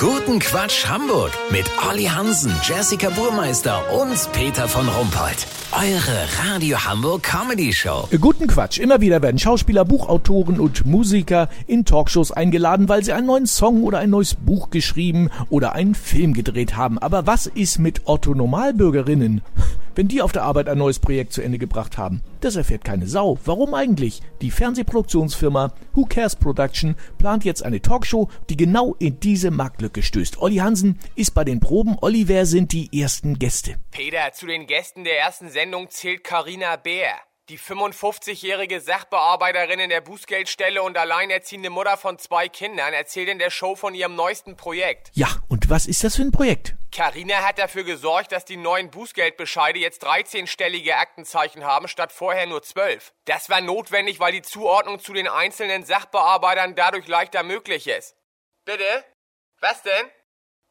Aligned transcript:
Guten 0.00 0.38
Quatsch 0.38 0.86
Hamburg 0.86 1.32
mit 1.50 1.68
Olli 1.90 2.04
Hansen, 2.04 2.52
Jessica 2.62 3.10
Burmeister 3.10 3.82
und 4.00 4.30
Peter 4.32 4.68
von 4.68 4.88
Rumpold. 4.88 5.44
Eure 5.72 6.52
Radio 6.52 6.78
Hamburg 6.78 7.24
Comedy 7.24 7.72
Show. 7.72 8.08
Guten 8.20 8.46
Quatsch. 8.46 8.78
Immer 8.78 9.00
wieder 9.00 9.20
werden 9.22 9.40
Schauspieler, 9.40 9.84
Buchautoren 9.84 10.60
und 10.60 10.86
Musiker 10.86 11.48
in 11.66 11.84
Talkshows 11.84 12.30
eingeladen, 12.30 12.88
weil 12.88 13.02
sie 13.02 13.12
einen 13.12 13.26
neuen 13.26 13.46
Song 13.46 13.82
oder 13.82 13.98
ein 13.98 14.10
neues 14.10 14.36
Buch 14.36 14.70
geschrieben 14.70 15.30
oder 15.50 15.72
einen 15.72 15.96
Film 15.96 16.32
gedreht 16.32 16.76
haben. 16.76 16.98
Aber 16.98 17.26
was 17.26 17.48
ist 17.48 17.80
mit 17.80 18.02
Otto 18.04 18.34
Normalbürgerinnen? 18.36 19.42
Wenn 19.98 20.06
die 20.06 20.22
auf 20.22 20.30
der 20.30 20.44
Arbeit 20.44 20.68
ein 20.68 20.78
neues 20.78 21.00
Projekt 21.00 21.32
zu 21.32 21.42
Ende 21.42 21.58
gebracht 21.58 21.98
haben, 21.98 22.22
das 22.40 22.54
erfährt 22.54 22.84
keine 22.84 23.08
Sau. 23.08 23.36
Warum 23.44 23.74
eigentlich? 23.74 24.22
Die 24.42 24.52
Fernsehproduktionsfirma 24.52 25.72
Who 25.92 26.04
Cares 26.04 26.36
Production 26.36 26.94
plant 27.18 27.44
jetzt 27.44 27.64
eine 27.64 27.82
Talkshow, 27.82 28.28
die 28.48 28.56
genau 28.56 28.94
in 29.00 29.18
diese 29.18 29.50
Marktlücke 29.50 30.04
stößt. 30.04 30.40
Olli 30.40 30.58
Hansen 30.58 31.00
ist 31.16 31.34
bei 31.34 31.42
den 31.42 31.58
Proben. 31.58 31.96
Olli, 32.00 32.28
wer 32.28 32.46
sind 32.46 32.70
die 32.70 32.96
ersten 32.96 33.40
Gäste? 33.40 33.74
Peter, 33.90 34.32
zu 34.32 34.46
den 34.46 34.68
Gästen 34.68 35.02
der 35.02 35.18
ersten 35.18 35.48
Sendung 35.48 35.90
zählt 35.90 36.22
Karina 36.22 36.76
Bär. 36.76 37.16
Die 37.48 37.58
55-jährige 37.58 38.78
Sachbearbeiterin 38.78 39.80
in 39.80 39.88
der 39.88 40.02
Bußgeldstelle 40.02 40.82
und 40.82 40.98
alleinerziehende 40.98 41.70
Mutter 41.70 41.96
von 41.96 42.18
zwei 42.18 42.46
Kindern 42.46 42.92
erzählt 42.92 43.30
in 43.30 43.38
der 43.38 43.48
Show 43.48 43.74
von 43.74 43.94
ihrem 43.94 44.14
neuesten 44.14 44.54
Projekt. 44.54 45.10
Ja, 45.14 45.28
und 45.48 45.70
was 45.70 45.86
ist 45.86 46.04
das 46.04 46.16
für 46.16 46.22
ein 46.22 46.30
Projekt? 46.30 46.74
Karina 46.92 47.36
hat 47.36 47.58
dafür 47.58 47.84
gesorgt, 47.84 48.32
dass 48.32 48.44
die 48.44 48.58
neuen 48.58 48.90
Bußgeldbescheide 48.90 49.78
jetzt 49.78 50.04
13-stellige 50.04 50.96
Aktenzeichen 50.96 51.64
haben, 51.64 51.88
statt 51.88 52.12
vorher 52.12 52.46
nur 52.46 52.62
12. 52.62 53.14
Das 53.24 53.48
war 53.48 53.62
notwendig, 53.62 54.20
weil 54.20 54.32
die 54.32 54.42
Zuordnung 54.42 55.00
zu 55.00 55.14
den 55.14 55.26
einzelnen 55.26 55.86
Sachbearbeitern 55.86 56.74
dadurch 56.74 57.08
leichter 57.08 57.44
möglich 57.44 57.86
ist. 57.86 58.14
Bitte? 58.66 58.84
Was 59.60 59.82
denn? 59.82 60.10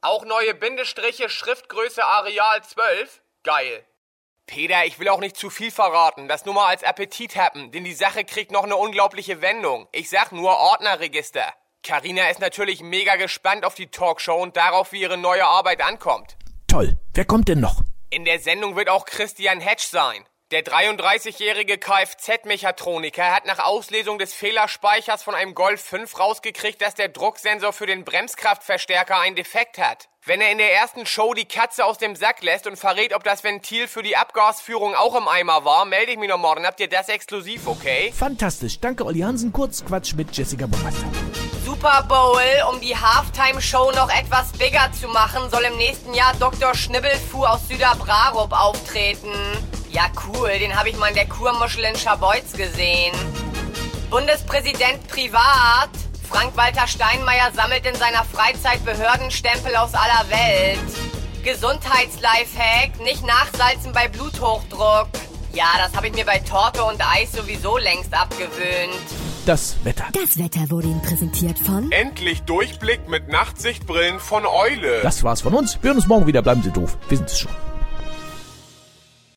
Auch 0.00 0.24
neue 0.24 0.54
Bindestriche, 0.54 1.28
Schriftgröße 1.28 2.02
Areal 2.02 2.64
12? 2.64 3.20
Geil. 3.42 3.84
Peter, 4.46 4.84
ich 4.84 4.98
will 4.98 5.08
auch 5.08 5.20
nicht 5.20 5.36
zu 5.36 5.50
viel 5.50 5.70
verraten. 5.70 6.28
Das 6.28 6.44
nur 6.44 6.54
mal 6.54 6.68
als 6.68 6.84
Appetit 6.84 7.36
happen, 7.36 7.70
denn 7.72 7.84
die 7.84 7.94
Sache 7.94 8.24
kriegt 8.24 8.52
noch 8.52 8.64
eine 8.64 8.76
unglaubliche 8.76 9.40
Wendung. 9.40 9.88
Ich 9.92 10.10
sag 10.10 10.32
nur 10.32 10.56
Ordnerregister. 10.56 11.52
Karina 11.82 12.28
ist 12.28 12.40
natürlich 12.40 12.82
mega 12.82 13.16
gespannt 13.16 13.64
auf 13.64 13.74
die 13.74 13.88
Talkshow 13.88 14.40
und 14.40 14.56
darauf, 14.56 14.92
wie 14.92 15.00
ihre 15.00 15.18
neue 15.18 15.44
Arbeit 15.44 15.80
ankommt. 15.80 16.36
Toll. 16.68 16.98
Wer 17.14 17.24
kommt 17.24 17.48
denn 17.48 17.60
noch? 17.60 17.82
In 18.10 18.24
der 18.24 18.38
Sendung 18.38 18.76
wird 18.76 18.88
auch 18.88 19.04
Christian 19.04 19.60
Hedge 19.60 19.86
sein. 19.88 20.24
Der 20.52 20.62
33-jährige 20.66 21.78
Kfz-Mechatroniker 21.78 23.34
hat 23.34 23.46
nach 23.46 23.60
Auslesung 23.60 24.18
des 24.18 24.34
Fehlerspeichers 24.34 25.22
von 25.22 25.34
einem 25.34 25.54
Golf 25.54 25.80
5 25.80 26.18
rausgekriegt, 26.18 26.82
dass 26.82 26.94
der 26.94 27.08
Drucksensor 27.08 27.72
für 27.72 27.86
den 27.86 28.04
Bremskraftverstärker 28.04 29.18
einen 29.18 29.34
Defekt 29.34 29.78
hat. 29.78 30.10
Wenn 30.26 30.42
er 30.42 30.52
in 30.52 30.58
der 30.58 30.74
ersten 30.74 31.06
Show 31.06 31.32
die 31.32 31.46
Katze 31.46 31.86
aus 31.86 31.96
dem 31.96 32.16
Sack 32.16 32.42
lässt 32.42 32.66
und 32.66 32.76
verrät, 32.76 33.14
ob 33.14 33.24
das 33.24 33.42
Ventil 33.44 33.88
für 33.88 34.02
die 34.02 34.14
Abgasführung 34.14 34.94
auch 34.94 35.14
im 35.14 35.26
Eimer 35.26 35.64
war, 35.64 35.86
melde 35.86 36.12
ich 36.12 36.18
mich 36.18 36.28
noch 36.28 36.36
morgen. 36.36 36.66
Habt 36.66 36.80
ihr 36.80 36.88
das 36.88 37.08
exklusiv, 37.08 37.66
okay? 37.66 38.12
Fantastisch. 38.14 38.78
Danke, 38.78 39.06
Olli 39.06 39.20
Hansen. 39.20 39.54
Kurz 39.54 39.82
Quatsch 39.82 40.12
mit 40.12 40.36
Jessica 40.36 40.66
Burmeister. 40.66 41.06
Super 41.64 42.02
Bowl, 42.06 42.42
um 42.70 42.78
die 42.78 42.94
Halftime-Show 42.94 43.92
noch 43.92 44.10
etwas 44.10 44.52
bigger 44.52 44.90
zu 44.92 45.08
machen, 45.08 45.48
soll 45.50 45.62
im 45.62 45.78
nächsten 45.78 46.12
Jahr 46.12 46.34
Dr. 46.38 46.74
Schnibbelfuh 46.74 47.46
aus 47.46 47.66
Süderbrarup 47.68 48.52
auftreten. 48.52 49.32
Ja, 49.92 50.06
cool, 50.26 50.58
den 50.58 50.74
habe 50.74 50.88
ich 50.88 50.96
mal 50.96 51.08
in 51.08 51.14
der 51.14 51.28
Kurmuschel 51.28 51.84
in 51.84 51.94
Scharbeutz 51.94 52.52
gesehen. 52.52 53.14
Bundespräsident 54.08 55.06
privat. 55.06 55.90
Frank-Walter 56.30 56.86
Steinmeier 56.86 57.52
sammelt 57.54 57.86
in 57.86 57.94
seiner 57.94 58.24
Freizeit 58.24 58.82
Behördenstempel 58.86 59.76
aus 59.76 59.92
aller 59.92 60.30
Welt. 60.30 60.80
Gesundheitslifehack, 61.44 63.00
nicht 63.04 63.22
nachsalzen 63.26 63.92
bei 63.92 64.08
Bluthochdruck. 64.08 65.08
Ja, 65.52 65.66
das 65.76 65.94
habe 65.94 66.06
ich 66.06 66.14
mir 66.14 66.24
bei 66.24 66.38
Torte 66.38 66.82
und 66.84 66.98
Eis 67.06 67.32
sowieso 67.32 67.76
längst 67.76 68.14
abgewöhnt. 68.14 68.96
Das 69.44 69.76
Wetter. 69.84 70.06
Das 70.12 70.38
Wetter 70.38 70.70
wurde 70.70 70.86
Ihnen 70.86 71.02
präsentiert 71.02 71.58
von 71.58 71.92
Endlich 71.92 72.42
Durchblick 72.44 73.08
mit 73.08 73.28
Nachtsichtbrillen 73.28 74.20
von 74.20 74.46
Eule. 74.46 75.02
Das 75.02 75.22
war's 75.22 75.42
von 75.42 75.52
uns. 75.52 75.76
Wir 75.82 75.88
hören 75.88 75.98
uns 75.98 76.06
morgen 76.06 76.26
wieder. 76.26 76.40
Bleiben 76.40 76.62
Sie 76.62 76.70
doof. 76.70 76.96
Wir 77.08 77.18
sind 77.18 77.28
es 77.28 77.40
schon. 77.40 77.52